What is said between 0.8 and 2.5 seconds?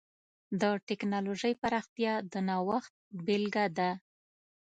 ټکنالوجۍ پراختیا د